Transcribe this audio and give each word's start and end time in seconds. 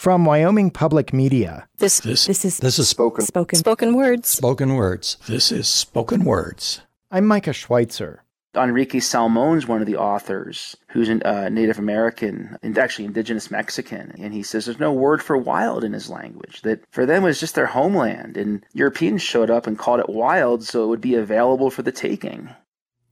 From 0.00 0.24
Wyoming 0.24 0.70
Public 0.70 1.12
Media. 1.12 1.68
This 1.76 2.00
This, 2.00 2.24
this 2.24 2.42
is 2.46 2.56
this 2.56 2.78
is 2.78 2.88
spoken 2.88 3.26
spoken 3.26 3.58
spoken 3.58 3.94
words. 3.94 4.30
spoken 4.30 4.74
words. 4.74 5.18
This 5.28 5.52
is 5.52 5.68
spoken 5.68 6.24
words. 6.24 6.80
I'm 7.10 7.26
Micah 7.26 7.52
Schweitzer. 7.52 8.24
Enrique 8.56 9.00
Salmon's 9.00 9.68
one 9.68 9.82
of 9.82 9.86
the 9.86 9.98
authors 9.98 10.74
who's 10.88 11.10
a 11.10 11.28
uh, 11.28 11.48
Native 11.50 11.78
American 11.78 12.56
and 12.62 12.78
actually 12.78 13.04
indigenous 13.04 13.50
Mexican. 13.50 14.14
And 14.18 14.32
he 14.32 14.42
says 14.42 14.64
there's 14.64 14.80
no 14.80 14.90
word 14.90 15.22
for 15.22 15.36
wild 15.36 15.84
in 15.84 15.92
his 15.92 16.08
language, 16.08 16.62
that 16.62 16.82
for 16.90 17.04
them 17.04 17.24
it 17.24 17.26
was 17.26 17.38
just 17.38 17.54
their 17.54 17.66
homeland. 17.66 18.38
And 18.38 18.64
Europeans 18.72 19.20
showed 19.20 19.50
up 19.50 19.66
and 19.66 19.78
called 19.78 20.00
it 20.00 20.08
wild 20.08 20.64
so 20.64 20.82
it 20.82 20.88
would 20.88 21.02
be 21.02 21.14
available 21.14 21.70
for 21.70 21.82
the 21.82 21.92
taking. 21.92 22.48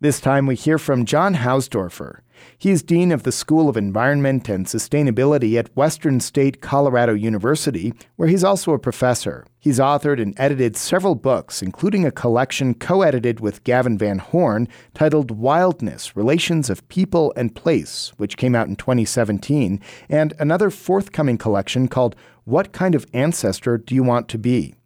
This 0.01 0.21
time 0.21 0.47
we 0.47 0.55
hear 0.55 0.79
from 0.79 1.05
John 1.05 1.35
Hausdoerffer. 1.35 2.21
He 2.57 2.71
is 2.71 2.83
Dean 2.83 3.13
of 3.13 3.23
the 3.23 3.33
School 3.33 3.69
of 3.69 3.77
Environment 3.77 4.49
and 4.49 4.67
Sustainability 4.67 5.59
at 5.59 5.75
Western 5.77 6.21
State 6.21 6.61
Colorado 6.61 7.15
University, 7.15 7.93
where 8.17 8.29
he's 8.29 8.45
also 8.45 8.73
a 8.73 8.79
professor. 8.79 9.47
He's 9.61 9.79
authored 9.79 10.23
and 10.23 10.35
edited 10.39 10.77
several 10.77 11.15
books, 11.15 11.63
including 11.63 12.05
a 12.07 12.11
collection 12.11 12.75
co 12.75 13.03
edited 13.03 13.41
with 13.41 13.65
Gavin 13.65 13.99
Van 13.99 14.19
Horn 14.19 14.69
titled 14.95 15.31
Wildness 15.31 16.17
Relations 16.17 16.71
of 16.71 16.87
People 16.89 17.33
and 17.37 17.55
Place, 17.55 18.13
which 18.17 18.37
came 18.37 18.55
out 18.55 18.69
in 18.69 18.77
2017, 18.77 19.81
and 20.09 20.35
another 20.39 20.71
forthcoming 20.71 21.39
collection 21.39 21.89
called 21.89 22.17
What 22.45 22.73
Kind 22.73 22.95
of 22.95 23.07
Ancestor 23.13 23.79
Do 23.79 23.95
You 23.95 24.05
Want 24.05 24.29
to 24.29 24.39
Be? 24.39 24.78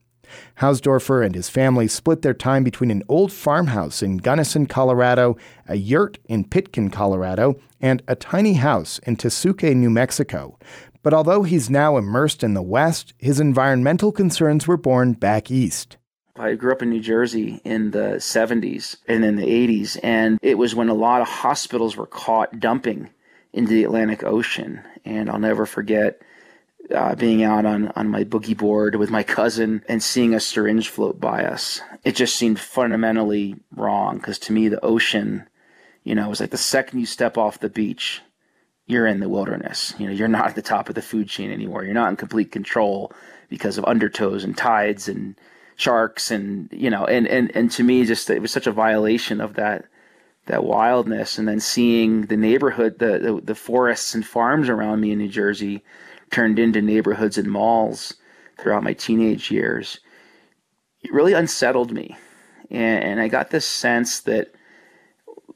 Hausdoerffer 0.60 1.24
and 1.24 1.34
his 1.34 1.48
family 1.48 1.88
split 1.88 2.22
their 2.22 2.34
time 2.34 2.64
between 2.64 2.90
an 2.90 3.02
old 3.08 3.32
farmhouse 3.32 4.02
in 4.02 4.18
Gunnison, 4.18 4.66
Colorado, 4.66 5.36
a 5.68 5.76
yurt 5.76 6.18
in 6.26 6.44
Pitkin, 6.44 6.90
Colorado, 6.90 7.56
and 7.80 8.02
a 8.08 8.14
tiny 8.14 8.54
house 8.54 8.98
in 9.00 9.16
Tesuque, 9.16 9.74
New 9.74 9.90
Mexico. 9.90 10.58
But 11.02 11.14
although 11.14 11.42
he's 11.42 11.68
now 11.68 11.96
immersed 11.96 12.44
in 12.44 12.54
the 12.54 12.62
West, 12.62 13.12
his 13.18 13.40
environmental 13.40 14.12
concerns 14.12 14.66
were 14.68 14.76
born 14.76 15.14
back 15.14 15.50
east. 15.50 15.96
I 16.36 16.54
grew 16.54 16.72
up 16.72 16.82
in 16.82 16.90
New 16.90 17.00
Jersey 17.00 17.60
in 17.64 17.90
the 17.90 18.16
70s 18.16 18.96
and 19.06 19.24
in 19.24 19.36
the 19.36 19.44
80s, 19.44 19.98
and 20.02 20.38
it 20.40 20.56
was 20.56 20.74
when 20.74 20.88
a 20.88 20.94
lot 20.94 21.20
of 21.20 21.28
hospitals 21.28 21.96
were 21.96 22.06
caught 22.06 22.58
dumping 22.58 23.10
into 23.52 23.72
the 23.72 23.84
Atlantic 23.84 24.24
Ocean. 24.24 24.80
And 25.04 25.28
I'll 25.28 25.38
never 25.38 25.66
forget 25.66 26.22
uh, 26.90 27.14
being 27.14 27.42
out 27.42 27.64
on, 27.64 27.88
on 27.88 28.08
my 28.08 28.24
boogie 28.24 28.56
board 28.56 28.96
with 28.96 29.10
my 29.10 29.22
cousin 29.22 29.82
and 29.88 30.02
seeing 30.02 30.34
a 30.34 30.40
syringe 30.40 30.88
float 30.88 31.20
by 31.20 31.44
us. 31.44 31.80
It 32.04 32.16
just 32.16 32.36
seemed 32.36 32.60
fundamentally 32.60 33.56
wrong 33.74 34.18
because 34.18 34.38
to 34.40 34.52
me, 34.52 34.68
the 34.68 34.84
ocean, 34.84 35.48
you 36.04 36.14
know, 36.14 36.28
was 36.28 36.40
like 36.40 36.50
the 36.50 36.58
second 36.58 37.00
you 37.00 37.06
step 37.06 37.38
off 37.38 37.60
the 37.60 37.68
beach, 37.68 38.20
you're 38.86 39.06
in 39.06 39.20
the 39.20 39.28
wilderness. 39.28 39.94
You 39.98 40.06
know, 40.06 40.12
you're 40.12 40.28
not 40.28 40.48
at 40.48 40.54
the 40.54 40.62
top 40.62 40.88
of 40.88 40.94
the 40.94 41.02
food 41.02 41.28
chain 41.28 41.50
anymore. 41.50 41.84
You're 41.84 41.94
not 41.94 42.10
in 42.10 42.16
complete 42.16 42.52
control 42.52 43.12
because 43.48 43.78
of 43.78 43.84
undertows 43.84 44.44
and 44.44 44.56
tides 44.56 45.08
and 45.08 45.36
sharks 45.76 46.30
and 46.30 46.68
you 46.70 46.90
know 46.90 47.04
and 47.06 47.26
and 47.26 47.50
and 47.56 47.70
to 47.70 47.82
me 47.82 48.04
just 48.04 48.28
it 48.30 48.40
was 48.40 48.52
such 48.52 48.66
a 48.66 48.72
violation 48.72 49.40
of 49.40 49.54
that 49.54 49.86
that 50.46 50.64
wildness 50.64 51.38
and 51.38 51.48
then 51.48 51.60
seeing 51.60 52.22
the 52.26 52.36
neighborhood 52.36 52.98
the, 52.98 53.18
the 53.18 53.40
the 53.42 53.54
forests 53.54 54.14
and 54.14 54.26
farms 54.26 54.68
around 54.68 55.00
me 55.00 55.12
in 55.12 55.18
New 55.18 55.28
Jersey 55.28 55.82
turned 56.32 56.58
into 56.58 56.82
neighborhoods 56.82 57.38
and 57.38 57.48
malls 57.48 58.14
throughout 58.58 58.82
my 58.82 58.92
teenage 58.92 59.50
years 59.50 60.00
it 61.02 61.12
really 61.12 61.32
unsettled 61.32 61.92
me 61.92 62.16
and, 62.70 63.04
and 63.04 63.20
I 63.20 63.28
got 63.28 63.50
this 63.50 63.66
sense 63.66 64.20
that 64.20 64.52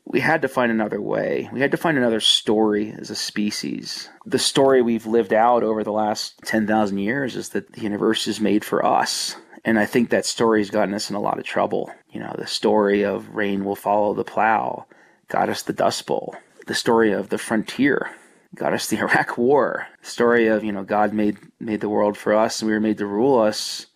we 0.05 0.21
had 0.21 0.43
to 0.43 0.49
find 0.49 0.71
another 0.71 1.01
way. 1.01 1.49
We 1.53 1.61
had 1.61 1.73
to 1.73 1.77
find 1.77 1.99
another 1.99 2.21
story 2.21 2.95
as 2.97 3.11
a 3.11 3.17
species. 3.17 4.09
The 4.25 4.39
story 4.39 4.81
we've 4.81 5.07
lived 5.07 5.33
out 5.33 5.65
over 5.65 5.83
the 5.83 5.93
last 5.93 6.39
10,000 6.45 6.99
years 6.99 7.35
is 7.35 7.49
that 7.51 7.73
the 7.73 7.81
universe 7.81 8.29
is 8.29 8.41
made 8.41 8.65
for 8.65 8.85
us. 8.87 9.35
And 9.65 9.81
I 9.81 9.87
think 9.87 10.11
that 10.11 10.25
story 10.25 10.61
has 10.61 10.71
gotten 10.71 10.95
us 10.95 11.11
in 11.11 11.17
a 11.17 11.21
lot 11.21 11.41
of 11.41 11.45
trouble. 11.45 11.91
You 12.13 12.21
know, 12.21 12.35
the 12.39 12.47
story 12.47 13.05
of 13.05 13.35
rain 13.35 13.65
will 13.65 13.77
follow 13.77 14.15
the 14.15 14.25
plow 14.25 14.87
got 15.29 15.49
us 15.49 15.63
the 15.63 15.73
Dust 15.73 16.07
Bowl. 16.07 16.37
The 16.69 16.75
story 16.75 17.13
of 17.13 17.31
the 17.31 17.39
frontier 17.39 18.11
got 18.57 18.73
us 18.73 18.89
the 18.89 18.99
Iraq 19.01 19.39
War. 19.39 19.87
The 20.03 20.11
story 20.11 20.49
of, 20.49 20.65
you 20.65 20.73
know, 20.73 20.83
God 20.83 21.13
made 21.13 21.39
made 21.61 21.81
the 21.81 21.89
world 21.89 22.17
for 22.17 22.35
us 22.35 22.61
and 22.61 22.69
we 22.69 22.75
were 22.75 22.81
made 22.81 22.99
to 22.99 23.07
rule 23.07 23.39
us, 23.39 23.87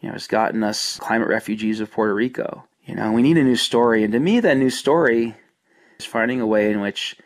you 0.00 0.08
know, 0.08 0.12
has 0.12 0.26
gotten 0.26 0.62
us 0.62 0.98
climate 0.98 1.28
refugees 1.28 1.80
of 1.80 1.90
Puerto 1.90 2.14
Rico. 2.14 2.64
You 2.84 2.94
know, 2.94 3.12
we 3.12 3.22
need 3.22 3.36
a 3.36 3.44
new 3.44 3.56
story. 3.56 4.02
And 4.02 4.12
to 4.12 4.20
me, 4.20 4.40
that 4.40 4.56
new 4.56 4.70
story 4.70 5.34
is 5.98 6.06
finding 6.06 6.40
a 6.40 6.46
way 6.46 6.70
in 6.70 6.80
which 6.80 7.16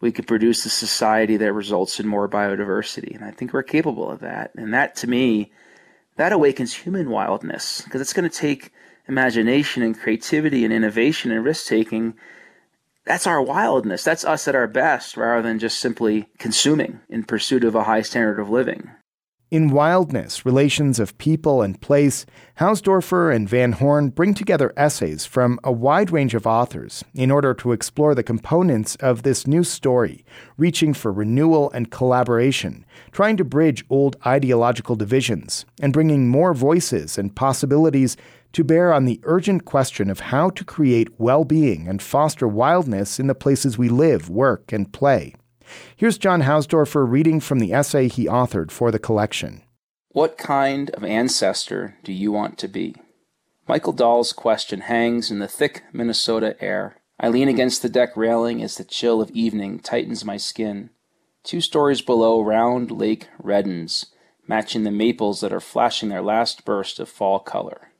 we 0.00 0.12
could 0.12 0.26
produce 0.26 0.64
a 0.64 0.70
society 0.70 1.36
that 1.38 1.52
results 1.52 2.00
in 2.00 2.06
more 2.06 2.28
biodiversity. 2.28 3.14
And 3.14 3.24
I 3.24 3.30
think 3.30 3.52
we're 3.52 3.62
capable 3.62 4.10
of 4.10 4.20
that. 4.20 4.52
And 4.56 4.72
that, 4.74 4.96
to 4.96 5.06
me, 5.06 5.52
that 6.16 6.32
awakens 6.32 6.74
human 6.74 7.10
wildness 7.10 7.82
because 7.82 8.00
it's 8.00 8.12
going 8.12 8.28
to 8.28 8.36
take 8.36 8.72
imagination 9.08 9.82
and 9.82 9.98
creativity 9.98 10.64
and 10.64 10.72
innovation 10.72 11.30
and 11.30 11.44
risk 11.44 11.66
taking. 11.66 12.14
That's 13.06 13.26
our 13.26 13.42
wildness. 13.42 14.04
That's 14.04 14.24
us 14.24 14.46
at 14.46 14.54
our 14.54 14.66
best 14.66 15.16
rather 15.16 15.42
than 15.42 15.58
just 15.58 15.78
simply 15.78 16.28
consuming 16.38 17.00
in 17.08 17.24
pursuit 17.24 17.64
of 17.64 17.74
a 17.74 17.84
high 17.84 18.02
standard 18.02 18.38
of 18.38 18.50
living. 18.50 18.90
In 19.50 19.70
Wildness 19.70 20.46
Relations 20.46 21.00
of 21.00 21.18
People 21.18 21.60
and 21.60 21.80
Place, 21.80 22.24
Hausdoerffer 22.60 23.34
and 23.34 23.48
Van 23.48 23.72
Horn 23.72 24.10
bring 24.10 24.32
together 24.32 24.72
essays 24.76 25.26
from 25.26 25.58
a 25.64 25.72
wide 25.72 26.12
range 26.12 26.34
of 26.34 26.46
authors 26.46 27.02
in 27.14 27.32
order 27.32 27.52
to 27.54 27.72
explore 27.72 28.14
the 28.14 28.22
components 28.22 28.94
of 29.00 29.24
this 29.24 29.48
new 29.48 29.64
story, 29.64 30.24
reaching 30.56 30.94
for 30.94 31.12
renewal 31.12 31.68
and 31.72 31.90
collaboration, 31.90 32.86
trying 33.10 33.36
to 33.38 33.44
bridge 33.44 33.84
old 33.90 34.14
ideological 34.24 34.94
divisions, 34.94 35.64
and 35.82 35.92
bringing 35.92 36.28
more 36.28 36.54
voices 36.54 37.18
and 37.18 37.34
possibilities 37.34 38.16
to 38.52 38.62
bear 38.62 38.92
on 38.92 39.04
the 39.04 39.18
urgent 39.24 39.64
question 39.64 40.10
of 40.10 40.20
how 40.20 40.50
to 40.50 40.64
create 40.64 41.08
well 41.18 41.44
being 41.44 41.88
and 41.88 42.00
foster 42.00 42.46
wildness 42.46 43.18
in 43.18 43.26
the 43.26 43.34
places 43.34 43.76
we 43.76 43.88
live, 43.88 44.30
work, 44.30 44.72
and 44.72 44.92
play. 44.92 45.34
Here's 45.96 46.18
John 46.18 46.42
Hausdoerffer 46.42 47.08
reading 47.08 47.40
from 47.40 47.58
the 47.58 47.72
essay 47.72 48.08
he 48.08 48.26
authored 48.26 48.70
for 48.70 48.90
the 48.90 48.98
collection. 48.98 49.62
What 50.10 50.38
kind 50.38 50.90
of 50.90 51.04
ancestor 51.04 51.96
do 52.02 52.12
you 52.12 52.32
want 52.32 52.58
to 52.58 52.68
be? 52.68 52.96
Michael 53.68 53.92
Dahl's 53.92 54.32
question 54.32 54.80
hangs 54.80 55.30
in 55.30 55.38
the 55.38 55.46
thick 55.46 55.84
Minnesota 55.92 56.56
air. 56.60 56.96
I 57.20 57.28
lean 57.28 57.48
against 57.48 57.82
the 57.82 57.88
deck 57.88 58.16
railing 58.16 58.62
as 58.62 58.76
the 58.76 58.84
chill 58.84 59.20
of 59.20 59.30
evening 59.30 59.78
tightens 59.78 60.24
my 60.24 60.36
skin. 60.36 60.90
Two 61.44 61.60
stories 61.60 62.02
below, 62.02 62.42
Round 62.42 62.90
Lake 62.90 63.28
reddens, 63.40 64.06
matching 64.48 64.82
the 64.82 64.90
maples 64.90 65.40
that 65.40 65.52
are 65.52 65.60
flashing 65.60 66.08
their 66.08 66.22
last 66.22 66.64
burst 66.64 66.98
of 66.98 67.08
fall 67.08 67.38
color. 67.38 67.92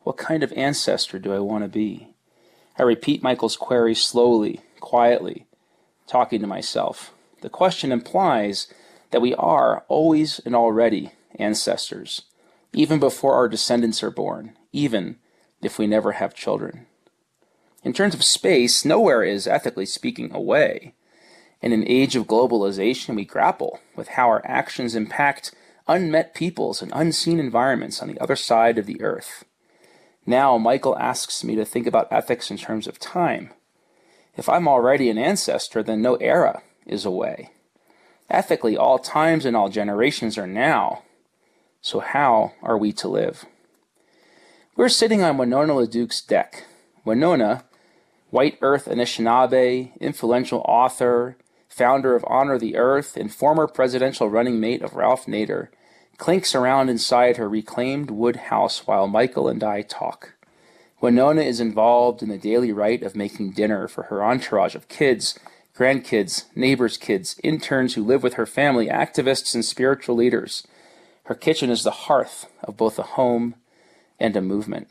What 0.00 0.16
kind 0.16 0.42
of 0.42 0.52
ancestor 0.54 1.18
do 1.18 1.32
I 1.32 1.38
want 1.38 1.64
to 1.64 1.68
be? 1.68 2.14
I 2.78 2.82
repeat 2.82 3.22
Michael's 3.22 3.56
query 3.56 3.94
slowly, 3.94 4.60
quietly, 4.80 5.45
talking 6.06 6.40
to 6.40 6.46
myself. 6.46 7.12
The 7.42 7.50
question 7.50 7.92
implies 7.92 8.68
that 9.10 9.22
we 9.22 9.34
are 9.34 9.84
always 9.88 10.40
and 10.40 10.54
already 10.54 11.12
ancestors, 11.38 12.22
even 12.72 12.98
before 12.98 13.34
our 13.34 13.48
descendants 13.48 14.02
are 14.02 14.10
born, 14.10 14.56
even 14.72 15.16
if 15.62 15.78
we 15.78 15.86
never 15.86 16.12
have 16.12 16.34
children. 16.34 16.86
In 17.82 17.92
terms 17.92 18.14
of 18.14 18.24
space, 18.24 18.84
nowhere 18.84 19.22
is, 19.22 19.46
ethically 19.46 19.86
speaking, 19.86 20.34
away. 20.34 20.94
In 21.60 21.72
an 21.72 21.84
age 21.86 22.16
of 22.16 22.26
globalization, 22.26 23.14
we 23.14 23.24
grapple 23.24 23.80
with 23.94 24.08
how 24.08 24.28
our 24.28 24.42
actions 24.44 24.94
impact 24.94 25.54
unmet 25.88 26.34
peoples 26.34 26.82
and 26.82 26.90
unseen 26.94 27.38
environments 27.38 28.02
on 28.02 28.08
the 28.08 28.18
other 28.18 28.36
side 28.36 28.76
of 28.76 28.86
the 28.86 29.00
earth. 29.00 29.44
Now, 30.26 30.58
Michael 30.58 30.98
asks 30.98 31.44
me 31.44 31.54
to 31.54 31.64
think 31.64 31.86
about 31.86 32.08
ethics 32.10 32.50
in 32.50 32.58
terms 32.58 32.88
of 32.88 32.98
time. 32.98 33.50
If 34.36 34.48
I'm 34.48 34.68
already 34.68 35.08
an 35.08 35.18
ancestor, 35.18 35.82
then 35.82 36.02
no 36.02 36.16
era 36.16 36.62
is 36.86 37.04
away. 37.04 37.50
Ethically, 38.28 38.76
all 38.76 38.98
times 38.98 39.44
and 39.46 39.56
all 39.56 39.68
generations 39.68 40.36
are 40.36 40.46
now. 40.46 41.02
So, 41.80 42.00
how 42.00 42.52
are 42.62 42.76
we 42.76 42.92
to 42.94 43.08
live? 43.08 43.46
We're 44.76 44.88
sitting 44.88 45.22
on 45.22 45.38
Winona 45.38 45.74
LaDuke's 45.74 46.20
deck. 46.20 46.64
Winona, 47.04 47.64
White 48.30 48.58
Earth 48.60 48.86
Anishinaabe, 48.86 49.98
influential 50.00 50.60
author, 50.66 51.36
founder 51.68 52.14
of 52.14 52.24
Honor 52.26 52.58
the 52.58 52.76
Earth, 52.76 53.16
and 53.16 53.32
former 53.32 53.66
presidential 53.66 54.28
running 54.28 54.60
mate 54.60 54.82
of 54.82 54.94
Ralph 54.94 55.26
Nader, 55.26 55.68
clinks 56.18 56.54
around 56.54 56.88
inside 56.88 57.36
her 57.36 57.48
reclaimed 57.48 58.10
wood 58.10 58.36
house 58.36 58.86
while 58.86 59.06
Michael 59.06 59.48
and 59.48 59.62
I 59.62 59.82
talk. 59.82 60.35
Winona 61.06 61.42
is 61.42 61.60
involved 61.60 62.20
in 62.20 62.28
the 62.28 62.36
daily 62.36 62.72
rite 62.72 63.04
of 63.04 63.14
making 63.14 63.52
dinner 63.52 63.86
for 63.86 64.02
her 64.02 64.24
entourage 64.24 64.74
of 64.74 64.88
kids, 64.88 65.38
grandkids, 65.78 66.46
neighbors' 66.56 66.96
kids, 66.96 67.38
interns 67.44 67.94
who 67.94 68.02
live 68.02 68.24
with 68.24 68.34
her 68.34 68.44
family, 68.44 68.88
activists, 68.88 69.54
and 69.54 69.64
spiritual 69.64 70.16
leaders. 70.16 70.66
Her 71.26 71.36
kitchen 71.36 71.70
is 71.70 71.84
the 71.84 71.92
hearth 71.92 72.48
of 72.64 72.76
both 72.76 72.98
a 72.98 73.04
home 73.04 73.54
and 74.18 74.34
a 74.34 74.40
movement. 74.40 74.90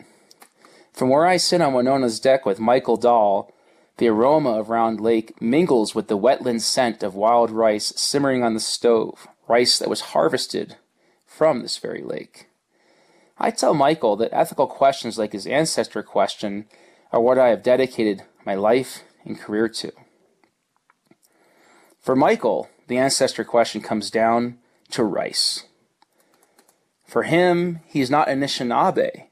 From 0.93 1.09
where 1.09 1.25
I 1.25 1.35
sit 1.35 1.59
on 1.59 1.73
Winona's 1.73 2.21
deck 2.21 2.45
with 2.45 2.61
Michael 2.61 2.95
Dahl, 2.95 3.51
the 3.97 4.07
aroma 4.07 4.51
of 4.51 4.69
Round 4.69 5.01
Lake 5.01 5.41
mingles 5.41 5.95
with 5.95 6.07
the 6.07 6.17
wetland 6.17 6.61
scent 6.61 7.03
of 7.03 7.13
wild 7.13 7.51
rice 7.51 7.91
simmering 7.97 8.41
on 8.41 8.53
the 8.53 8.61
stove, 8.61 9.27
rice 9.49 9.77
that 9.79 9.89
was 9.89 10.15
harvested 10.15 10.77
from 11.25 11.61
this 11.61 11.77
very 11.77 12.03
lake. 12.03 12.47
I 13.37 13.51
tell 13.51 13.73
Michael 13.73 14.15
that 14.17 14.33
ethical 14.33 14.67
questions 14.67 15.17
like 15.17 15.33
his 15.33 15.45
ancestor 15.45 16.03
question 16.03 16.65
are 17.11 17.19
what 17.19 17.37
I 17.37 17.49
have 17.49 17.63
dedicated 17.63 18.23
my 18.45 18.55
life 18.55 19.03
and 19.25 19.39
career 19.39 19.67
to. 19.67 19.91
For 21.99 22.15
Michael, 22.15 22.69
the 22.87 22.97
ancestor 22.97 23.43
question 23.43 23.81
comes 23.81 24.09
down 24.09 24.59
to 24.91 25.03
rice. 25.03 25.65
For 27.05 27.23
him, 27.23 27.81
he 27.87 28.01
is 28.01 28.09
not 28.09 28.27
Anishinaabe 28.27 29.27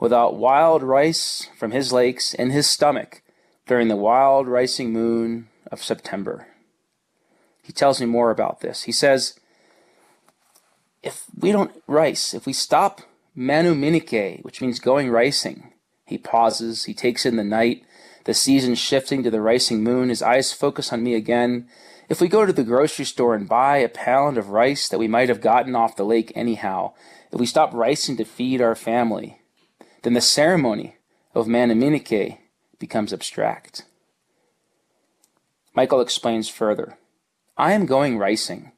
without 0.00 0.36
wild 0.36 0.82
rice 0.82 1.48
from 1.58 1.70
his 1.70 1.92
lakes 1.92 2.34
in 2.34 2.50
his 2.50 2.68
stomach 2.68 3.22
during 3.66 3.88
the 3.88 3.96
wild 3.96 4.48
ricing 4.48 4.92
moon 4.92 5.48
of 5.70 5.82
September. 5.82 6.46
He 7.62 7.72
tells 7.72 8.00
me 8.00 8.06
more 8.06 8.30
about 8.30 8.60
this. 8.60 8.84
He 8.84 8.92
says, 8.92 9.38
if 11.02 11.24
we 11.38 11.52
don't 11.52 11.82
rice, 11.86 12.32
if 12.32 12.46
we 12.46 12.52
stop 12.52 13.02
manoominike, 13.38 14.42
which 14.42 14.60
means 14.60 14.80
going 14.80 15.10
ricing, 15.10 15.72
he 16.04 16.18
pauses, 16.18 16.84
he 16.84 16.94
takes 16.94 17.24
in 17.24 17.36
the 17.36 17.44
night, 17.44 17.84
the 18.24 18.34
season 18.34 18.74
shifting 18.74 19.22
to 19.22 19.30
the 19.30 19.40
ricing 19.40 19.82
moon, 19.82 20.08
his 20.08 20.22
eyes 20.22 20.52
focus 20.52 20.92
on 20.92 21.02
me 21.02 21.14
again. 21.14 21.68
If 22.08 22.20
we 22.20 22.28
go 22.28 22.44
to 22.44 22.52
the 22.52 22.64
grocery 22.64 23.04
store 23.04 23.34
and 23.34 23.48
buy 23.48 23.78
a 23.78 23.88
pound 23.88 24.38
of 24.38 24.48
rice 24.48 24.88
that 24.88 24.98
we 24.98 25.06
might 25.06 25.28
have 25.28 25.40
gotten 25.40 25.76
off 25.76 25.96
the 25.96 26.04
lake 26.04 26.32
anyhow, 26.34 26.94
if 27.30 27.38
we 27.38 27.46
stop 27.46 27.72
ricing 27.72 28.16
to 28.16 28.24
feed 28.24 28.60
our 28.60 28.74
family, 28.74 29.40
then 30.02 30.14
the 30.14 30.20
ceremony 30.20 30.96
of 31.34 31.46
Manoominike 31.46 32.38
becomes 32.78 33.12
abstract. 33.12 33.84
Michael 35.74 36.00
explains 36.00 36.48
further. 36.48 36.98
I 37.56 37.72
am 37.72 37.86
going 37.86 38.18
ricing. 38.18 38.72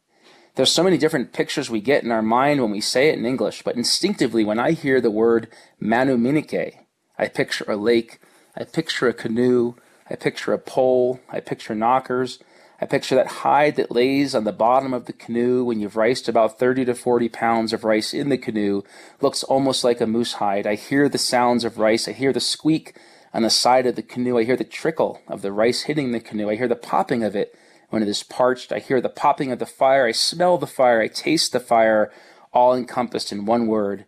There's 0.60 0.70
so 0.70 0.84
many 0.84 0.98
different 0.98 1.32
pictures 1.32 1.70
we 1.70 1.80
get 1.80 2.04
in 2.04 2.12
our 2.12 2.20
mind 2.20 2.60
when 2.60 2.70
we 2.70 2.82
say 2.82 3.08
it 3.08 3.18
in 3.18 3.24
English, 3.24 3.62
but 3.62 3.76
instinctively 3.76 4.44
when 4.44 4.58
I 4.58 4.72
hear 4.72 5.00
the 5.00 5.10
word 5.10 5.48
Manoominike, 5.80 6.80
I 7.18 7.28
picture 7.28 7.64
a 7.66 7.76
lake, 7.76 8.18
I 8.54 8.64
picture 8.64 9.08
a 9.08 9.14
canoe, 9.14 9.76
I 10.10 10.16
picture 10.16 10.52
a 10.52 10.58
pole, 10.58 11.18
I 11.30 11.40
picture 11.40 11.74
knockers, 11.74 12.40
I 12.78 12.84
picture 12.84 13.14
that 13.14 13.40
hide 13.40 13.76
that 13.76 13.90
lays 13.90 14.34
on 14.34 14.44
the 14.44 14.52
bottom 14.52 14.92
of 14.92 15.06
the 15.06 15.14
canoe 15.14 15.64
when 15.64 15.80
you've 15.80 15.96
riced 15.96 16.28
about 16.28 16.58
30 16.58 16.84
to 16.84 16.94
40 16.94 17.30
pounds 17.30 17.72
of 17.72 17.82
rice 17.82 18.12
in 18.12 18.28
the 18.28 18.36
canoe. 18.36 18.82
Looks 19.22 19.42
almost 19.42 19.82
like 19.82 20.02
a 20.02 20.06
moose 20.06 20.34
hide. 20.34 20.66
I 20.66 20.74
hear 20.74 21.08
the 21.08 21.16
sounds 21.16 21.64
of 21.64 21.78
rice. 21.78 22.06
I 22.06 22.12
hear 22.12 22.34
the 22.34 22.38
squeak 22.38 22.94
on 23.32 23.44
the 23.44 23.48
side 23.48 23.86
of 23.86 23.96
the 23.96 24.02
canoe. 24.02 24.36
I 24.36 24.44
hear 24.44 24.58
the 24.58 24.64
trickle 24.64 25.22
of 25.26 25.40
the 25.40 25.52
rice 25.52 25.84
hitting 25.84 26.12
the 26.12 26.20
canoe. 26.20 26.50
I 26.50 26.56
hear 26.56 26.68
the 26.68 26.76
popping 26.76 27.24
of 27.24 27.34
it 27.34 27.54
when 27.90 28.02
it 28.02 28.08
is 28.08 28.22
parched. 28.22 28.72
I 28.72 28.78
hear 28.78 29.00
the 29.00 29.08
popping 29.08 29.52
of 29.52 29.58
the 29.58 29.66
fire. 29.66 30.06
I 30.06 30.12
smell 30.12 30.58
the 30.58 30.66
fire. 30.66 31.00
I 31.00 31.08
taste 31.08 31.52
the 31.52 31.60
fire, 31.60 32.10
all 32.52 32.74
encompassed 32.74 33.30
in 33.30 33.44
one 33.44 33.66
word 33.66 34.06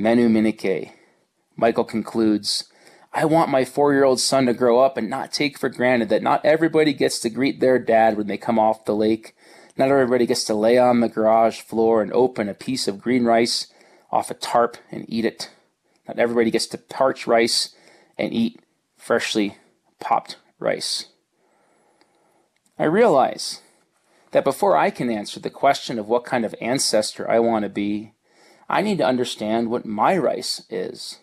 Manoominike. 0.00 0.92
Michael 1.56 1.84
concludes 1.84 2.68
I 3.12 3.26
want 3.26 3.50
my 3.50 3.64
four 3.64 3.92
year 3.92 4.04
old 4.04 4.20
son 4.20 4.46
to 4.46 4.54
grow 4.54 4.80
up 4.80 4.96
and 4.96 5.08
not 5.10 5.32
take 5.32 5.58
for 5.58 5.68
granted 5.68 6.08
that 6.08 6.22
not 6.22 6.44
everybody 6.44 6.94
gets 6.94 7.18
to 7.20 7.30
greet 7.30 7.60
their 7.60 7.78
dad 7.78 8.16
when 8.16 8.26
they 8.26 8.38
come 8.38 8.58
off 8.58 8.86
the 8.86 8.96
lake. 8.96 9.36
Not 9.76 9.90
everybody 9.90 10.26
gets 10.26 10.44
to 10.44 10.54
lay 10.54 10.78
on 10.78 11.00
the 11.00 11.08
garage 11.08 11.60
floor 11.60 12.02
and 12.02 12.12
open 12.12 12.48
a 12.48 12.54
piece 12.54 12.88
of 12.88 13.00
green 13.00 13.24
rice 13.24 13.66
off 14.10 14.30
a 14.30 14.34
tarp 14.34 14.76
and 14.90 15.04
eat 15.08 15.24
it. 15.24 15.50
Not 16.08 16.18
everybody 16.18 16.50
gets 16.50 16.66
to 16.68 16.78
parch 16.78 17.26
rice 17.26 17.74
and 18.18 18.32
eat 18.32 18.60
freshly 18.96 19.56
popped 20.00 20.36
rice. 20.58 21.11
I 22.78 22.84
realize 22.84 23.60
that 24.32 24.44
before 24.44 24.76
I 24.76 24.90
can 24.90 25.10
answer 25.10 25.38
the 25.38 25.50
question 25.50 25.98
of 25.98 26.08
what 26.08 26.24
kind 26.24 26.44
of 26.44 26.54
ancestor 26.60 27.30
I 27.30 27.38
want 27.38 27.64
to 27.64 27.68
be, 27.68 28.12
I 28.68 28.80
need 28.80 28.98
to 28.98 29.06
understand 29.06 29.70
what 29.70 29.84
my 29.84 30.16
rice 30.16 30.62
is 30.70 31.18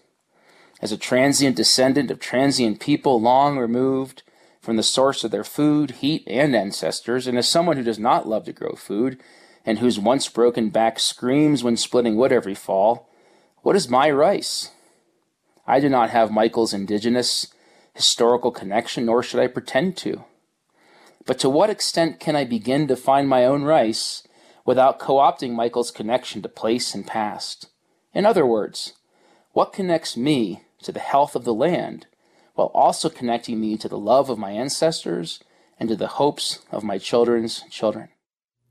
as 0.81 0.91
a 0.91 0.97
transient 0.97 1.55
descendant 1.55 2.11
of 2.11 2.19
transient 2.19 2.79
people 2.79 3.19
long 3.19 3.57
removed 3.57 4.23
from 4.61 4.75
the 4.75 4.83
source 4.83 5.23
of 5.23 5.31
their 5.31 5.43
food, 5.43 5.91
heat, 5.91 6.23
and 6.27 6.55
ancestors, 6.55 7.27
and 7.27 7.37
as 7.37 7.47
someone 7.47 7.77
who 7.77 7.83
does 7.83 7.99
not 7.99 8.27
love 8.27 8.45
to 8.45 8.53
grow 8.53 8.73
food, 8.73 9.21
and 9.65 9.79
whose 9.79 9.99
once 9.99 10.27
broken 10.27 10.69
back 10.69 10.99
screams 10.99 11.63
when 11.63 11.77
splitting 11.77 12.15
wood 12.15 12.31
every 12.31 12.55
fall, 12.55 13.09
what 13.61 13.75
is 13.75 13.89
my 13.89 14.09
rice? 14.09 14.71
I 15.67 15.79
do 15.79 15.89
not 15.89 16.09
have 16.09 16.31
Michael's 16.31 16.73
indigenous 16.73 17.47
historical 17.93 18.51
connection, 18.51 19.05
nor 19.05 19.21
should 19.21 19.39
I 19.39 19.47
pretend 19.47 19.97
to. 19.97 20.23
But 21.25 21.39
to 21.39 21.49
what 21.49 21.69
extent 21.69 22.19
can 22.19 22.35
I 22.35 22.43
begin 22.43 22.87
to 22.87 22.95
find 22.95 23.27
my 23.27 23.45
own 23.45 23.63
rice 23.63 24.23
without 24.65 24.99
co 24.99 25.15
opting 25.15 25.51
Michael's 25.51 25.91
connection 25.91 26.41
to 26.41 26.49
place 26.49 26.95
and 26.95 27.05
past? 27.05 27.67
In 28.13 28.25
other 28.25 28.45
words, 28.45 28.93
what 29.53 29.73
connects 29.73 30.15
me 30.15 30.63
to 30.83 30.91
the 30.91 30.99
health 30.99 31.35
of 31.35 31.43
the 31.43 31.53
land, 31.53 32.07
while 32.55 32.71
also 32.73 33.09
connecting 33.09 33.59
me 33.59 33.77
to 33.77 33.87
the 33.87 33.97
love 33.97 34.29
of 34.29 34.37
my 34.37 34.51
ancestors 34.51 35.39
and 35.79 35.89
to 35.89 35.95
the 35.95 36.07
hopes 36.07 36.59
of 36.71 36.83
my 36.83 36.97
children's 36.97 37.63
children. 37.69 38.09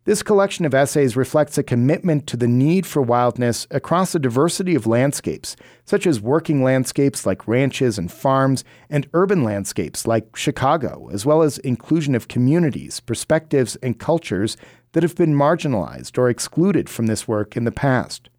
This 0.08 0.22
collection 0.22 0.64
of 0.64 0.72
essays 0.72 1.19
reflects 1.19 1.58
a 1.58 1.62
commitment 1.62 2.26
to 2.28 2.38
the 2.38 2.49
need 2.49 2.87
for 2.87 3.02
wildness 3.02 3.66
across 3.70 4.14
a 4.14 4.19
diversity 4.19 4.75
of 4.75 4.87
landscapes, 4.87 5.55
such 5.84 6.06
as 6.06 6.19
working 6.19 6.62
landscapes 6.62 7.26
like 7.26 7.46
ranches 7.46 7.99
and 7.99 8.10
farms, 8.10 8.64
and 8.88 9.06
urban 9.12 9.44
landscapes 9.44 10.06
like 10.06 10.34
Chicago, 10.34 11.10
as 11.12 11.26
well 11.26 11.43
as 11.43 11.58
inclusion 11.58 12.14
of 12.14 12.26
communities, 12.26 13.00
perspectives, 13.00 13.76
and 13.82 14.00
cultures 14.00 14.56
that 14.93 15.02
have 15.02 15.14
been 15.14 15.34
marginalized 15.34 16.16
or 16.16 16.31
excluded 16.31 16.88
from 16.88 17.05
this 17.05 17.28
work 17.28 17.55
in 17.55 17.64
the 17.64 17.70
past. 17.70 18.31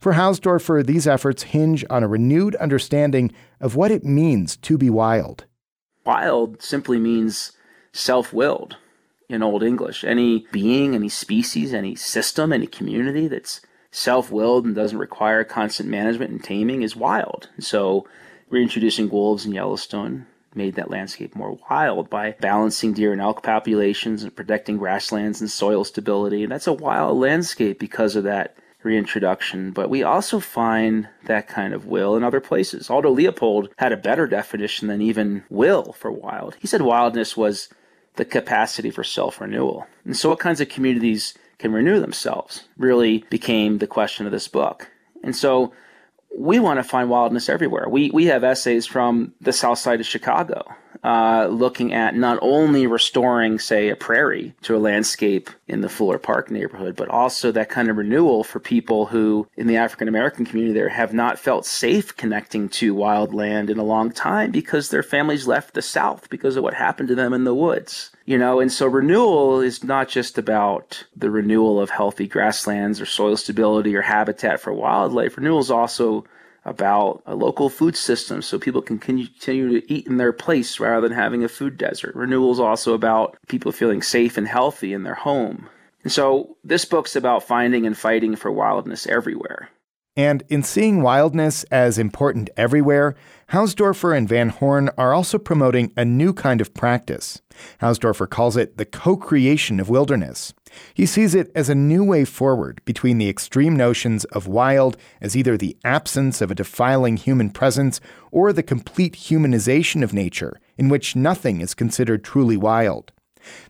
For 0.00 0.14
Hausdoerffer, 0.14 0.84
these 0.84 1.06
efforts 1.06 1.44
hinge 1.44 1.84
on 1.88 2.02
a 2.02 2.08
renewed 2.08 2.56
understanding 2.56 3.32
of 3.60 3.76
what 3.76 3.92
it 3.92 4.04
means 4.04 4.56
to 4.56 4.76
be 4.76 4.90
wild. 4.90 5.44
Wild 6.04 6.60
simply 6.60 6.98
means 6.98 7.52
self 7.92 8.32
willed 8.32 8.76
in 9.32 9.42
Old 9.42 9.62
English. 9.62 10.04
Any 10.04 10.46
being, 10.52 10.94
any 10.94 11.08
species, 11.08 11.72
any 11.72 11.94
system, 11.94 12.52
any 12.52 12.66
community 12.66 13.28
that's 13.28 13.60
self 13.90 14.30
willed 14.30 14.64
and 14.64 14.74
doesn't 14.74 14.98
require 14.98 15.44
constant 15.44 15.88
management 15.88 16.30
and 16.30 16.42
taming 16.42 16.82
is 16.82 16.96
wild. 16.96 17.48
So, 17.58 18.06
reintroducing 18.50 19.08
wolves 19.08 19.46
in 19.46 19.52
Yellowstone 19.52 20.26
made 20.54 20.74
that 20.74 20.90
landscape 20.90 21.34
more 21.34 21.58
wild 21.70 22.10
by 22.10 22.32
balancing 22.40 22.92
deer 22.92 23.12
and 23.12 23.20
elk 23.20 23.42
populations 23.42 24.22
and 24.22 24.36
protecting 24.36 24.76
grasslands 24.76 25.40
and 25.40 25.50
soil 25.50 25.84
stability. 25.84 26.42
And 26.42 26.52
that's 26.52 26.66
a 26.66 26.72
wild 26.72 27.18
landscape 27.18 27.78
because 27.78 28.16
of 28.16 28.24
that 28.24 28.56
reintroduction, 28.82 29.70
but 29.70 29.88
we 29.88 30.02
also 30.02 30.40
find 30.40 31.08
that 31.24 31.48
kind 31.48 31.72
of 31.72 31.86
will 31.86 32.16
in 32.16 32.24
other 32.24 32.40
places. 32.40 32.90
Aldo 32.90 33.10
Leopold 33.10 33.68
had 33.78 33.92
a 33.92 33.96
better 33.96 34.26
definition 34.26 34.88
than 34.88 35.00
even 35.00 35.44
will 35.48 35.92
for 35.92 36.10
wild. 36.10 36.56
He 36.58 36.66
said 36.66 36.82
wildness 36.82 37.36
was 37.36 37.68
the 38.16 38.24
capacity 38.24 38.90
for 38.90 39.04
self 39.04 39.40
renewal. 39.40 39.86
And 40.04 40.16
so, 40.16 40.28
what 40.28 40.38
kinds 40.38 40.60
of 40.60 40.68
communities 40.68 41.34
can 41.58 41.72
renew 41.72 42.00
themselves 42.00 42.64
really 42.76 43.24
became 43.30 43.78
the 43.78 43.86
question 43.86 44.26
of 44.26 44.32
this 44.32 44.48
book. 44.48 44.90
And 45.22 45.34
so, 45.36 45.72
we 46.36 46.58
want 46.58 46.78
to 46.78 46.84
find 46.84 47.10
wildness 47.10 47.48
everywhere. 47.48 47.88
We, 47.88 48.10
we 48.10 48.26
have 48.26 48.44
essays 48.44 48.86
from 48.86 49.34
the 49.40 49.52
south 49.52 49.78
side 49.78 50.00
of 50.00 50.06
Chicago 50.06 50.64
uh, 51.04 51.48
looking 51.50 51.92
at 51.92 52.14
not 52.14 52.38
only 52.42 52.86
restoring, 52.86 53.58
say, 53.58 53.88
a 53.88 53.96
prairie 53.96 54.54
to 54.62 54.76
a 54.76 54.78
landscape 54.78 55.50
in 55.66 55.80
the 55.80 55.88
Fuller 55.88 56.18
Park 56.18 56.50
neighborhood, 56.50 56.94
but 56.94 57.08
also 57.08 57.50
that 57.50 57.68
kind 57.68 57.90
of 57.90 57.96
renewal 57.96 58.44
for 58.44 58.60
people 58.60 59.06
who, 59.06 59.48
in 59.56 59.66
the 59.66 59.76
African 59.76 60.06
American 60.06 60.44
community 60.44 60.72
there, 60.72 60.88
have 60.88 61.12
not 61.12 61.38
felt 61.38 61.66
safe 61.66 62.16
connecting 62.16 62.68
to 62.68 62.94
wild 62.94 63.34
land 63.34 63.68
in 63.68 63.78
a 63.78 63.84
long 63.84 64.12
time 64.12 64.52
because 64.52 64.90
their 64.90 65.02
families 65.02 65.48
left 65.48 65.74
the 65.74 65.82
South 65.82 66.30
because 66.30 66.56
of 66.56 66.62
what 66.62 66.74
happened 66.74 67.08
to 67.08 67.16
them 67.16 67.32
in 67.32 67.44
the 67.44 67.54
woods. 67.54 68.10
You 68.24 68.38
know, 68.38 68.60
and 68.60 68.72
so 68.72 68.86
renewal 68.86 69.60
is 69.60 69.82
not 69.82 70.08
just 70.08 70.38
about 70.38 71.04
the 71.16 71.30
renewal 71.30 71.80
of 71.80 71.90
healthy 71.90 72.28
grasslands 72.28 73.00
or 73.00 73.06
soil 73.06 73.36
stability 73.36 73.96
or 73.96 74.02
habitat 74.02 74.60
for 74.60 74.72
wildlife. 74.72 75.36
Renewal 75.36 75.58
is 75.58 75.70
also 75.72 76.24
about 76.64 77.22
a 77.26 77.34
local 77.34 77.68
food 77.68 77.96
system 77.96 78.42
so 78.42 78.58
people 78.58 78.82
can 78.82 78.98
continue 78.98 79.80
to 79.80 79.92
eat 79.92 80.06
in 80.06 80.16
their 80.16 80.32
place 80.32 80.78
rather 80.78 81.08
than 81.08 81.16
having 81.16 81.42
a 81.42 81.48
food 81.48 81.76
desert. 81.76 82.14
Renewal 82.14 82.52
is 82.52 82.60
also 82.60 82.94
about 82.94 83.36
people 83.48 83.72
feeling 83.72 84.02
safe 84.02 84.36
and 84.36 84.46
healthy 84.46 84.92
in 84.92 85.02
their 85.02 85.14
home. 85.14 85.68
And 86.02 86.12
so 86.12 86.56
this 86.64 86.84
book's 86.84 87.16
about 87.16 87.44
finding 87.44 87.86
and 87.86 87.96
fighting 87.96 88.36
for 88.36 88.50
wildness 88.50 89.06
everywhere. 89.06 89.70
And 90.14 90.42
in 90.48 90.62
seeing 90.62 91.00
wildness 91.00 91.64
as 91.64 91.96
important 91.96 92.50
everywhere, 92.56 93.14
Hausdoerffer 93.50 94.16
and 94.16 94.28
Van 94.28 94.50
Horn 94.50 94.90
are 94.98 95.14
also 95.14 95.38
promoting 95.38 95.90
a 95.96 96.04
new 96.04 96.34
kind 96.34 96.60
of 96.60 96.74
practice. 96.74 97.40
Hausdoerffer 97.80 98.28
calls 98.28 98.56
it 98.56 98.76
the 98.76 98.84
co 98.84 99.16
creation 99.16 99.80
of 99.80 99.88
wilderness. 99.88 100.52
He 100.94 101.06
sees 101.06 101.34
it 101.34 101.50
as 101.54 101.68
a 101.68 101.74
new 101.74 102.04
way 102.04 102.24
forward 102.24 102.80
between 102.84 103.18
the 103.18 103.28
extreme 103.28 103.76
notions 103.76 104.24
of 104.26 104.46
wild 104.46 104.96
as 105.20 105.36
either 105.36 105.56
the 105.56 105.76
absence 105.84 106.40
of 106.40 106.50
a 106.50 106.54
defiling 106.54 107.16
human 107.16 107.50
presence 107.50 108.00
or 108.30 108.52
the 108.52 108.62
complete 108.62 109.14
humanization 109.14 110.02
of 110.02 110.12
nature, 110.12 110.58
in 110.76 110.88
which 110.88 111.16
nothing 111.16 111.60
is 111.60 111.74
considered 111.74 112.24
truly 112.24 112.56
wild. 112.56 113.12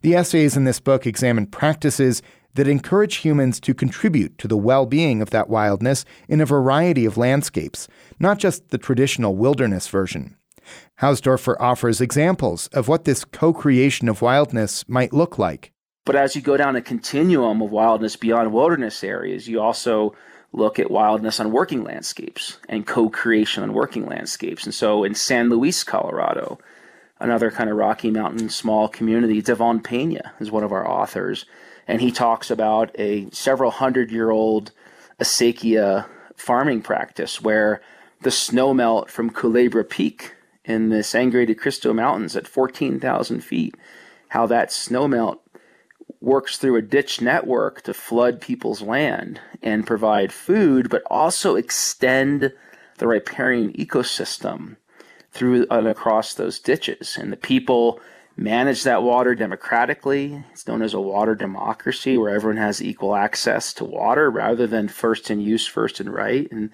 The 0.02 0.14
essays 0.14 0.56
in 0.56 0.64
this 0.64 0.80
book 0.80 1.06
examine 1.06 1.46
practices 1.46 2.22
that 2.54 2.68
encourage 2.68 3.16
humans 3.16 3.58
to 3.60 3.74
contribute 3.74 4.36
to 4.38 4.48
the 4.48 4.56
well 4.56 4.86
being 4.86 5.22
of 5.22 5.30
that 5.30 5.48
wildness 5.48 6.04
in 6.28 6.40
a 6.40 6.46
variety 6.46 7.06
of 7.06 7.16
landscapes, 7.16 7.88
not 8.20 8.38
just 8.38 8.68
the 8.68 8.78
traditional 8.78 9.36
wilderness 9.36 9.88
version. 9.88 10.36
Hausdoerffer 11.00 11.56
offers 11.58 12.00
examples 12.00 12.68
of 12.68 12.88
what 12.88 13.04
this 13.04 13.24
co 13.24 13.52
creation 13.52 14.08
of 14.08 14.22
wildness 14.22 14.88
might 14.88 15.12
look 15.12 15.38
like. 15.38 15.72
But 16.04 16.16
as 16.16 16.34
you 16.34 16.42
go 16.42 16.56
down 16.56 16.76
a 16.76 16.82
continuum 16.82 17.62
of 17.62 17.70
wildness 17.70 18.16
beyond 18.16 18.52
wilderness 18.52 19.04
areas, 19.04 19.48
you 19.48 19.60
also 19.60 20.14
look 20.52 20.78
at 20.78 20.90
wildness 20.90 21.40
on 21.40 21.52
working 21.52 21.84
landscapes 21.84 22.58
and 22.68 22.86
co 22.86 23.08
creation 23.08 23.62
on 23.62 23.72
working 23.72 24.06
landscapes. 24.06 24.64
And 24.64 24.74
so 24.74 25.04
in 25.04 25.14
San 25.14 25.48
Luis, 25.48 25.84
Colorado, 25.84 26.58
another 27.20 27.50
kind 27.50 27.70
of 27.70 27.76
Rocky 27.76 28.10
Mountain 28.10 28.48
small 28.48 28.88
community, 28.88 29.40
Devon 29.40 29.80
Pena 29.80 30.32
is 30.40 30.50
one 30.50 30.64
of 30.64 30.72
our 30.72 30.88
authors. 30.88 31.46
And 31.86 32.00
he 32.00 32.12
talks 32.12 32.50
about 32.50 32.90
a 32.98 33.28
several 33.30 33.70
hundred 33.70 34.10
year 34.10 34.30
old 34.30 34.72
acequia 35.20 36.06
farming 36.36 36.82
practice 36.82 37.40
where 37.40 37.80
the 38.22 38.30
snowmelt 38.30 39.08
from 39.08 39.30
Culebra 39.30 39.84
Peak 39.88 40.34
in 40.64 40.90
the 40.90 41.02
Sangre 41.02 41.46
de 41.46 41.54
Cristo 41.54 41.92
Mountains 41.92 42.36
at 42.36 42.46
14,000 42.46 43.40
feet, 43.40 43.74
how 44.28 44.46
that 44.46 44.70
snowmelt 44.70 45.38
works 46.22 46.56
through 46.56 46.76
a 46.76 46.82
ditch 46.82 47.20
network 47.20 47.82
to 47.82 47.92
flood 47.92 48.40
people's 48.40 48.80
land 48.80 49.40
and 49.62 49.86
provide 49.86 50.32
food, 50.32 50.88
but 50.88 51.02
also 51.06 51.56
extend 51.56 52.52
the 52.98 53.06
riparian 53.06 53.72
ecosystem 53.72 54.76
through 55.32 55.66
and 55.70 55.88
across 55.88 56.34
those 56.34 56.60
ditches. 56.60 57.18
And 57.18 57.32
the 57.32 57.36
people 57.36 58.00
manage 58.36 58.84
that 58.84 59.02
water 59.02 59.34
democratically. 59.34 60.44
It's 60.52 60.66
known 60.66 60.82
as 60.82 60.94
a 60.94 61.00
water 61.00 61.34
democracy 61.34 62.16
where 62.16 62.34
everyone 62.34 62.58
has 62.58 62.82
equal 62.82 63.16
access 63.16 63.72
to 63.74 63.84
water 63.84 64.30
rather 64.30 64.66
than 64.66 64.88
first 64.88 65.30
in 65.30 65.40
use, 65.40 65.66
first 65.66 66.00
in 66.00 66.08
right. 66.08 66.50
And 66.52 66.70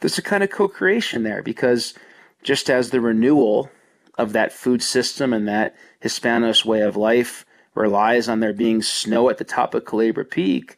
there's 0.00 0.18
a 0.18 0.22
kind 0.22 0.42
of 0.42 0.50
co 0.50 0.66
creation 0.66 1.22
there 1.22 1.42
because 1.42 1.94
just 2.42 2.68
as 2.68 2.90
the 2.90 3.00
renewal 3.00 3.70
of 4.16 4.32
that 4.32 4.52
food 4.52 4.82
system 4.82 5.32
and 5.32 5.46
that 5.46 5.76
Hispanos 6.02 6.64
way 6.64 6.80
of 6.80 6.96
life 6.96 7.44
relies 7.78 8.28
on 8.28 8.40
there 8.40 8.52
being 8.52 8.82
snow 8.82 9.30
at 9.30 9.38
the 9.38 9.44
top 9.44 9.74
of 9.74 9.84
Culebra 9.84 10.24
Peak, 10.24 10.76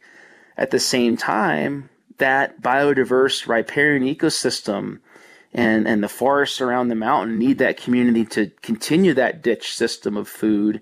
at 0.57 0.71
the 0.71 0.79
same 0.79 1.17
time, 1.17 1.89
that 2.17 2.61
biodiverse 2.61 3.47
riparian 3.47 4.03
ecosystem 4.03 4.99
and, 5.53 5.87
and 5.87 6.03
the 6.03 6.07
forests 6.07 6.61
around 6.61 6.87
the 6.87 6.95
mountain 6.95 7.37
need 7.37 7.57
that 7.57 7.77
community 7.77 8.25
to 8.25 8.51
continue 8.61 9.13
that 9.13 9.41
ditch 9.41 9.73
system 9.73 10.15
of 10.15 10.27
food 10.27 10.81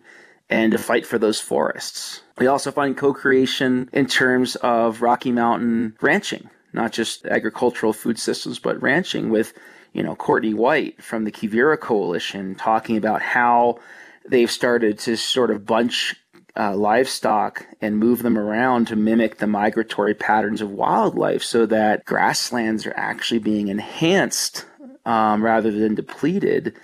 and 0.49 0.71
to 0.71 0.77
fight 0.77 1.05
for 1.05 1.17
those 1.17 1.39
forests. 1.39 2.21
We 2.37 2.47
also 2.47 2.71
find 2.71 2.97
co 2.97 3.13
creation 3.13 3.89
in 3.93 4.05
terms 4.07 4.55
of 4.57 5.01
Rocky 5.01 5.31
Mountain 5.31 5.95
ranching, 6.01 6.49
not 6.73 6.91
just 6.91 7.25
agricultural 7.25 7.93
food 7.93 8.19
systems, 8.19 8.59
but 8.59 8.81
ranching 8.81 9.29
with, 9.29 9.53
you 9.93 10.03
know, 10.03 10.15
Courtney 10.15 10.53
White 10.53 11.01
from 11.01 11.23
the 11.23 11.31
Quivira 11.31 11.79
Coalition 11.79 12.55
talking 12.55 12.97
about 12.97 13.21
how 13.21 13.79
they've 14.29 14.51
started 14.51 14.99
to 14.99 15.17
sort 15.17 15.51
of 15.51 15.65
bunch 15.65 16.15
uh, 16.55 16.75
livestock 16.75 17.65
and 17.81 17.97
move 17.97 18.21
them 18.21 18.37
around 18.37 18.87
to 18.87 18.95
mimic 18.95 19.37
the 19.37 19.47
migratory 19.47 20.13
patterns 20.13 20.61
of 20.61 20.71
wildlife 20.71 21.43
so 21.43 21.65
that 21.65 22.05
grasslands 22.05 22.85
are 22.85 22.93
actually 22.97 23.39
being 23.39 23.67
enhanced 23.67 24.65
um, 25.05 25.43
rather 25.43 25.71
than 25.71 25.95
depleted 25.95 26.75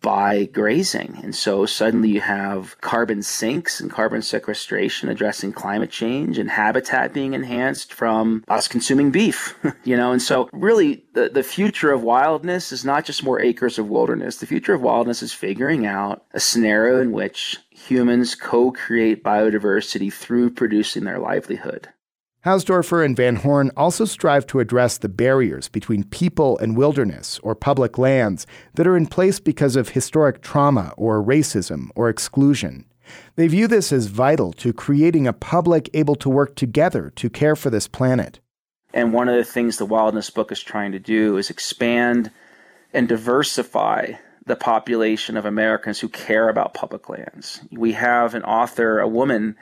by 0.00 0.44
grazing. 0.44 1.18
And 1.22 1.34
so 1.34 1.66
suddenly 1.66 2.10
you 2.10 2.20
have 2.20 2.80
carbon 2.80 3.22
sinks 3.22 3.80
and 3.80 3.90
carbon 3.90 4.22
sequestration 4.22 5.08
addressing 5.08 5.52
climate 5.52 5.90
change 5.90 6.38
and 6.38 6.50
habitat 6.50 7.12
being 7.12 7.34
enhanced 7.34 7.92
from 7.92 8.44
us 8.48 8.68
consuming 8.68 9.10
beef, 9.10 9.58
you 9.84 9.96
know? 9.96 10.12
And 10.12 10.22
so 10.22 10.48
really 10.52 11.04
the, 11.14 11.28
the 11.28 11.42
future 11.42 11.92
of 11.92 12.02
wildness 12.02 12.72
is 12.72 12.84
not 12.84 13.04
just 13.04 13.24
more 13.24 13.40
acres 13.40 13.78
of 13.78 13.88
wilderness. 13.88 14.36
The 14.36 14.46
future 14.46 14.74
of 14.74 14.82
wildness 14.82 15.22
is 15.22 15.32
figuring 15.32 15.86
out 15.86 16.24
a 16.32 16.40
scenario 16.40 17.00
in 17.00 17.12
which 17.12 17.58
humans 17.70 18.34
co-create 18.34 19.24
biodiversity 19.24 20.12
through 20.12 20.50
producing 20.50 21.04
their 21.04 21.18
livelihood. 21.18 21.88
Hausdoerffer 22.44 23.04
and 23.04 23.16
Van 23.16 23.36
Horn 23.36 23.72
also 23.76 24.04
strive 24.04 24.46
to 24.46 24.60
address 24.60 24.98
the 24.98 25.08
barriers 25.08 25.68
between 25.68 26.04
people 26.04 26.56
and 26.58 26.76
wilderness 26.76 27.40
or 27.42 27.56
public 27.56 27.98
lands 27.98 28.46
that 28.74 28.86
are 28.86 28.96
in 28.96 29.06
place 29.06 29.40
because 29.40 29.74
of 29.74 29.88
historic 29.88 30.40
trauma 30.40 30.94
or 30.96 31.22
racism 31.22 31.88
or 31.96 32.08
exclusion. 32.08 32.84
They 33.34 33.48
view 33.48 33.66
this 33.66 33.92
as 33.92 34.06
vital 34.06 34.52
to 34.54 34.72
creating 34.72 35.26
a 35.26 35.32
public 35.32 35.90
able 35.94 36.14
to 36.16 36.30
work 36.30 36.54
together 36.54 37.10
to 37.16 37.28
care 37.28 37.56
for 37.56 37.70
this 37.70 37.88
planet. 37.88 38.38
And 38.94 39.12
one 39.12 39.28
of 39.28 39.36
the 39.36 39.44
things 39.44 39.76
the 39.76 39.84
Wildness 39.84 40.30
book 40.30 40.52
is 40.52 40.62
trying 40.62 40.92
to 40.92 41.00
do 41.00 41.38
is 41.38 41.50
expand 41.50 42.30
and 42.94 43.08
diversify 43.08 44.12
the 44.46 44.56
population 44.56 45.36
of 45.36 45.44
Americans 45.44 45.98
who 45.98 46.08
care 46.08 46.48
about 46.48 46.72
public 46.72 47.08
lands. 47.08 47.60
We 47.72 47.92
have 47.92 48.34
an 48.34 48.44
author, 48.44 49.00
a 49.00 49.08
woman 49.08 49.56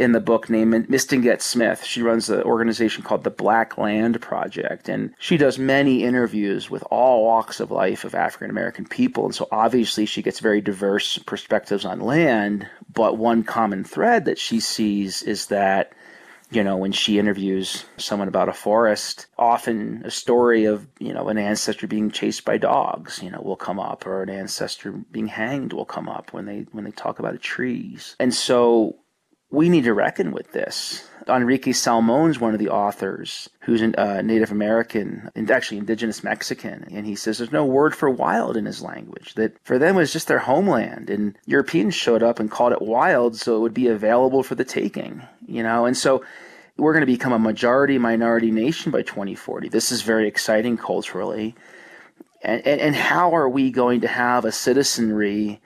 in 0.00 0.12
the 0.12 0.20
book 0.20 0.48
named 0.48 0.88
Mistinguette 0.88 1.42
Smith. 1.42 1.84
She 1.84 2.02
runs 2.02 2.30
an 2.30 2.42
organization 2.42 3.04
called 3.04 3.22
the 3.22 3.30
Black 3.30 3.76
Land 3.76 4.20
Project, 4.22 4.88
and 4.88 5.14
she 5.18 5.36
does 5.36 5.58
many 5.58 6.04
interviews 6.04 6.70
with 6.70 6.82
all 6.90 7.24
walks 7.24 7.60
of 7.60 7.70
life 7.70 8.04
of 8.04 8.14
African 8.14 8.48
American 8.48 8.86
people. 8.86 9.26
And 9.26 9.34
so 9.34 9.46
obviously 9.52 10.06
she 10.06 10.22
gets 10.22 10.40
very 10.40 10.62
diverse 10.62 11.18
perspectives 11.18 11.84
on 11.84 12.00
land, 12.00 12.66
but 12.92 13.18
one 13.18 13.44
common 13.44 13.84
thread 13.84 14.24
that 14.24 14.38
she 14.38 14.58
sees 14.58 15.22
is 15.22 15.46
that 15.46 15.92
you 16.52 16.64
know, 16.64 16.76
when 16.76 16.90
she 16.90 17.20
interviews 17.20 17.84
someone 17.96 18.26
about 18.26 18.48
a 18.48 18.52
forest, 18.52 19.26
often 19.38 20.02
a 20.04 20.10
story 20.10 20.64
of, 20.64 20.84
you 20.98 21.12
know, 21.12 21.28
an 21.28 21.38
ancestor 21.38 21.86
being 21.86 22.10
chased 22.10 22.44
by 22.44 22.58
dogs, 22.58 23.22
you 23.22 23.30
know, 23.30 23.40
will 23.40 23.54
come 23.54 23.78
up, 23.78 24.04
or 24.04 24.22
an 24.22 24.30
ancestor 24.30 24.90
being 25.12 25.28
hanged 25.28 25.72
will 25.72 25.84
come 25.84 26.08
up 26.08 26.32
when 26.32 26.46
they 26.46 26.66
when 26.72 26.82
they 26.82 26.90
talk 26.90 27.20
about 27.20 27.40
trees. 27.40 28.16
And 28.18 28.34
so 28.34 28.96
we 29.50 29.68
need 29.68 29.84
to 29.84 29.94
reckon 29.94 30.32
with 30.32 30.52
this. 30.52 31.06
Enrique 31.28 31.72
Salmon's 31.72 32.40
one 32.40 32.54
of 32.54 32.58
the 32.58 32.68
authors 32.68 33.48
who's 33.60 33.82
a 33.82 34.00
uh, 34.00 34.22
Native 34.22 34.50
American 34.50 35.30
and 35.34 35.50
actually 35.50 35.78
indigenous 35.78 36.24
Mexican. 36.24 36.86
And 36.90 37.06
he 37.06 37.14
says 37.14 37.38
there's 37.38 37.52
no 37.52 37.64
word 37.64 37.94
for 37.94 38.10
wild 38.10 38.56
in 38.56 38.64
his 38.64 38.82
language, 38.82 39.34
that 39.34 39.56
for 39.64 39.78
them 39.78 39.96
it 39.96 40.00
was 40.00 40.12
just 40.12 40.28
their 40.28 40.38
homeland. 40.38 41.10
And 41.10 41.36
Europeans 41.46 41.94
showed 41.94 42.22
up 42.22 42.40
and 42.40 42.50
called 42.50 42.72
it 42.72 42.82
wild 42.82 43.36
so 43.36 43.56
it 43.56 43.60
would 43.60 43.74
be 43.74 43.88
available 43.88 44.42
for 44.42 44.54
the 44.54 44.64
taking, 44.64 45.22
you 45.46 45.62
know? 45.62 45.84
And 45.84 45.96
so 45.96 46.24
we're 46.76 46.92
going 46.92 47.02
to 47.02 47.06
become 47.06 47.32
a 47.32 47.38
majority 47.38 47.98
minority 47.98 48.50
nation 48.50 48.90
by 48.90 49.02
2040. 49.02 49.68
This 49.68 49.92
is 49.92 50.02
very 50.02 50.26
exciting 50.26 50.76
culturally. 50.76 51.54
And, 52.42 52.66
and, 52.66 52.80
and 52.80 52.96
how 52.96 53.34
are 53.34 53.48
we 53.48 53.70
going 53.70 54.00
to 54.00 54.08
have 54.08 54.44
a 54.44 54.52
citizenry 54.52 55.60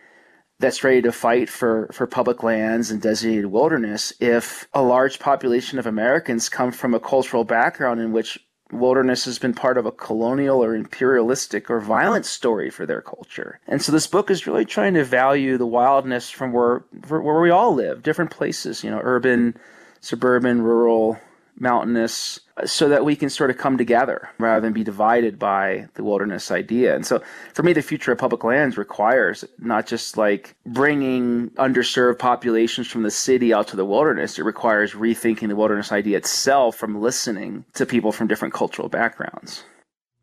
that's 0.65 0.83
ready 0.83 1.03
to 1.03 1.13
fight 1.13 1.51
for, 1.51 1.89
for 1.93 2.07
public 2.07 2.43
lands 2.43 2.91
and 2.91 3.03
designated 3.03 3.47
wilderness 3.47 4.15
if 4.19 4.67
a 4.73 4.83
large 4.83 5.19
population 5.19 5.79
of 5.79 5.87
Americans 5.87 6.49
come 6.49 6.73
from 6.73 6.95
a 6.95 7.01
cultural 7.01 7.45
background 7.45 8.01
in 8.01 8.13
which 8.13 8.39
wilderness 8.73 9.27
has 9.27 9.39
been 9.39 9.53
part 9.53 9.77
of 9.77 9.85
a 9.85 9.93
colonial 9.93 10.65
or 10.65 10.75
imperialistic 10.75 11.71
or 11.71 11.81
violent 11.81 12.25
story 12.25 12.71
for 12.71 12.87
their 12.87 13.03
culture. 13.03 13.61
And 13.67 13.83
so 13.83 13.93
this 13.93 14.07
book 14.07 14.31
is 14.31 14.47
really 14.47 14.65
trying 14.65 14.95
to 14.95 15.05
value 15.05 15.59
the 15.59 15.67
wildness 15.67 16.31
from 16.31 16.53
where 16.55 16.79
where 17.09 17.41
we 17.41 17.51
all 17.51 17.75
live, 17.75 18.03
different 18.03 18.31
places, 18.31 18.83
you 18.83 18.91
know, 18.91 19.01
urban, 19.03 19.59
suburban, 20.01 20.63
rural, 20.63 21.19
mountainous, 21.59 22.41
so 22.65 22.89
that 22.89 23.05
we 23.05 23.17
can 23.17 23.31
sort 23.31 23.51
of 23.51 23.59
come 23.59 23.77
together 23.77 24.29
rather 24.39 24.61
than 24.61 24.73
be 24.73 24.85
divided 24.85 25.39
by 25.39 25.89
the 25.95 26.05
wilderness 26.05 26.51
idea. 26.51 26.95
And 26.95 27.05
so 27.05 27.23
for 27.53 27.63
me, 27.63 27.73
the 27.73 27.83
future 27.83 28.13
of 28.13 28.19
public 28.19 28.45
lands 28.45 28.79
requires 28.79 29.45
not 29.59 29.87
just 29.87 30.17
like 30.17 30.55
bringing 30.67 31.51
underserved 31.51 32.19
populations 32.19 32.87
from 32.87 33.03
the 33.03 33.11
city 33.11 33.53
out 33.53 33.69
to 33.69 33.77
the 33.77 33.85
wilderness, 33.85 34.39
it 34.39 34.45
requires 34.45 34.93
rethinking 34.93 35.49
the 35.49 35.57
wilderness 35.57 35.93
idea 35.93 36.17
itself 36.17 36.77
from 36.77 37.01
listening 37.01 37.65
to 37.75 37.87
people 37.87 38.13
from 38.13 38.29
different 38.29 38.55
cultural 38.55 38.89
backgrounds. 38.89 39.65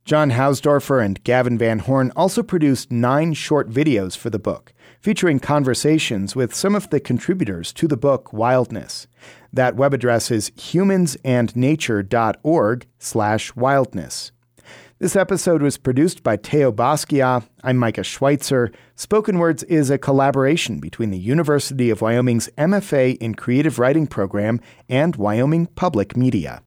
John 0.03 0.31
Hausdoerffer 0.31 1.05
and 1.05 1.24
Gavin 1.24 1.58
Van 1.58 1.79
Horn 1.79 2.12
also 2.15 2.41
produced 2.41 2.91
nine 2.91 3.34
short 3.34 3.70
videos 3.70 4.17
for 4.17 4.31
the 4.31 4.39
book, 4.39 4.74
featuring 5.00 5.39
conversations 5.39 6.36
with 6.36 6.55
some 6.55 6.75
of 6.75 6.89
the 6.89 7.00
contributors 7.00 7.72
to 7.74 7.88
the 7.88 7.98
book 7.98 8.34
Wildness. 8.34 9.05
That 9.53 9.75
web 9.75 9.93
address 9.93 10.31
is 10.31 10.50
humansandnature.org 10.51 12.88
slash 12.98 13.55
wildness. 13.55 14.31
This 14.98 15.15
episode 15.15 15.62
was 15.62 15.77
produced 15.77 16.24
by 16.24 16.38
Theo 16.38 16.72
Basquiat. 16.72 17.48
I'm 17.63 17.77
Micah 17.77 18.03
Schweitzer. 18.03 18.72
Spoken 18.96 19.38
Words 19.39 19.63
is 19.63 19.89
a 19.89 19.98
collaboration 19.98 20.79
between 20.79 21.10
the 21.10 21.17
University 21.17 21.89
of 21.89 22.01
Wyoming's 22.01 22.50
MFA 22.58 23.17
in 23.17 23.36
Creative 23.36 23.79
Writing 23.79 24.05
program 24.05 24.60
and 24.89 25.15
Wyoming 25.15 25.67
Public 25.67 26.15
Media. 26.15 26.60